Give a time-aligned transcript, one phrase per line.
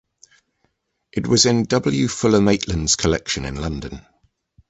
[1.11, 2.07] It was in W.
[2.07, 4.03] Fuller Maitland collection of London.